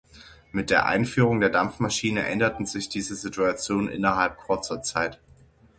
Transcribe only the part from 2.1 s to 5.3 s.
änderten sich diese Situation innerhalb kurzer Zeit.